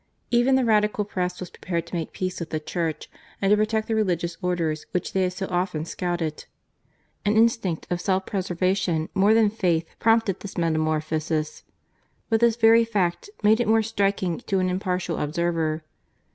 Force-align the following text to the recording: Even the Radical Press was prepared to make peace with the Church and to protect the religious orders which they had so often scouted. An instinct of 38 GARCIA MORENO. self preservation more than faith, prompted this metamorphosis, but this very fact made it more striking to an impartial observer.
Even 0.31 0.55
the 0.55 0.65
Radical 0.65 1.05
Press 1.05 1.39
was 1.39 1.51
prepared 1.51 1.85
to 1.85 1.93
make 1.95 2.11
peace 2.11 2.39
with 2.39 2.49
the 2.49 2.59
Church 2.59 3.07
and 3.39 3.51
to 3.51 3.55
protect 3.55 3.87
the 3.87 3.93
religious 3.93 4.35
orders 4.41 4.87
which 4.93 5.13
they 5.13 5.21
had 5.21 5.33
so 5.33 5.45
often 5.51 5.85
scouted. 5.85 6.45
An 7.23 7.37
instinct 7.37 7.85
of 7.91 8.01
38 8.01 8.05
GARCIA 8.05 8.07
MORENO. 8.07 8.07
self 8.07 8.25
preservation 8.25 9.09
more 9.13 9.33
than 9.35 9.51
faith, 9.51 9.85
prompted 9.99 10.39
this 10.39 10.57
metamorphosis, 10.57 11.61
but 12.31 12.39
this 12.39 12.55
very 12.55 12.83
fact 12.83 13.29
made 13.43 13.59
it 13.59 13.67
more 13.67 13.83
striking 13.83 14.39
to 14.47 14.57
an 14.57 14.71
impartial 14.71 15.17
observer. 15.19 15.83